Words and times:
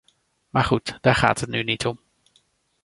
Maar 0.49 0.63
goed, 0.63 0.97
daar 1.01 1.15
gaat 1.15 1.39
het 1.39 1.49
nu 1.49 1.63
niet 1.63 1.85
om. 1.85 1.99